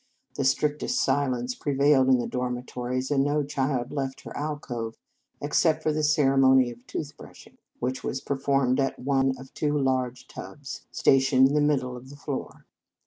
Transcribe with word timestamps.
The 0.33 0.45
strictest 0.45 0.99
si 0.99 1.11
lence 1.11 1.53
prevailed 1.53 2.07
in 2.09 2.17
the 2.17 2.25
dormitories, 2.25 3.11
and 3.11 3.23
no 3.23 3.43
child 3.43 3.91
left 3.91 4.21
her 4.21 4.35
alcove 4.35 4.97
except 5.39 5.83
for 5.83 5.93
the 5.93 6.01
ceremony 6.01 6.71
of 6.71 6.87
tooth 6.87 7.15
brushing, 7.15 7.59
which 7.77 8.03
was 8.03 8.19
performed 8.19 8.79
at 8.79 8.97
one 8.97 9.37
of 9.37 9.53
two 9.53 9.77
large 9.77 10.27
tubs, 10.27 10.87
stationed 10.89 11.49
in 11.49 11.53
the 11.53 11.61
middle 11.61 11.95
of 11.95 12.09
the 12.09 12.15
floor. 12.17 12.65